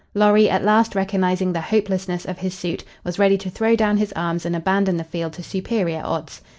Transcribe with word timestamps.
Lorry, 0.15 0.49
at 0.49 0.63
last 0.63 0.95
recognizing 0.95 1.53
the 1.53 1.61
hopelessness 1.61 2.25
of 2.25 2.39
his 2.39 2.55
suit, 2.55 2.83
was 3.05 3.19
ready 3.19 3.37
to 3.37 3.51
throw 3.51 3.75
down 3.75 3.97
his 3.97 4.11
arms 4.13 4.47
and 4.47 4.55
abandon 4.55 4.97
the 4.97 5.03
field 5.03 5.33
to 5.33 5.43
superior 5.43 6.01
odds. 6.03 6.41